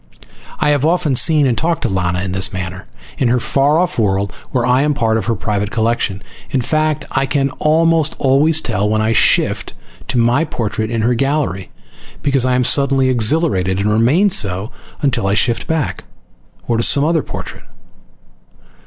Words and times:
I 0.59 0.69
have 0.69 0.83
often 0.83 1.13
seen 1.13 1.45
and 1.45 1.55
talked 1.55 1.83
to 1.83 1.87
Lana 1.87 2.23
in 2.23 2.31
this 2.31 2.51
manner, 2.51 2.87
in 3.19 3.27
her 3.27 3.39
far 3.39 3.77
off 3.77 3.99
world, 3.99 4.33
where 4.49 4.65
I 4.65 4.81
am 4.81 4.95
part 4.95 5.15
of 5.15 5.25
her 5.27 5.35
private 5.35 5.69
collection. 5.69 6.23
In 6.49 6.59
fact, 6.59 7.05
I 7.11 7.27
can 7.27 7.51
almost 7.59 8.15
always 8.17 8.61
tell 8.61 8.89
when 8.89 8.99
I 8.99 9.13
shift 9.13 9.75
to 10.07 10.17
my 10.17 10.43
portrait 10.43 10.89
in 10.89 11.03
her 11.03 11.13
gallery, 11.13 11.69
because 12.23 12.45
I 12.45 12.55
am 12.55 12.63
suddenly 12.63 13.09
exhilarated 13.09 13.77
and 13.77 13.91
remain 13.93 14.31
so 14.31 14.71
until 15.03 15.27
I 15.27 15.35
shift 15.35 15.67
back, 15.67 16.03
or 16.67 16.77
to 16.77 16.81
some 16.83 17.05
other 17.05 17.21
portrait. 17.21 17.65